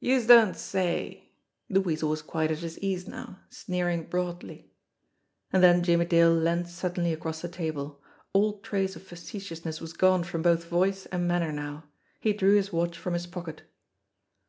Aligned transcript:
"Youse 0.00 0.26
don't 0.26 0.56
say!" 0.56 1.30
The 1.70 1.80
Weasel 1.80 2.10
was 2.10 2.20
quite 2.20 2.50
at 2.50 2.58
his 2.58 2.80
ease 2.80 3.06
now, 3.06 3.38
sneering 3.48 4.06
broadly. 4.08 4.72
And 5.52 5.62
then 5.62 5.84
Jimmie 5.84 6.06
Dale 6.06 6.32
leaned 6.34 6.68
suddenly 6.68 7.12
across 7.12 7.42
the 7.42 7.48
table. 7.48 8.02
All 8.32 8.58
trace 8.58 8.96
of 8.96 9.04
facetiousness 9.04 9.80
was 9.80 9.92
gone 9.92 10.24
from 10.24 10.42
both 10.42 10.64
voice 10.64 11.06
and 11.06 11.28
manner 11.28 11.52
now. 11.52 11.84
He 12.18 12.32
drew 12.32 12.56
his 12.56 12.72
watch 12.72 12.98
from 12.98 13.14
his 13.14 13.28
pocket. 13.28 13.62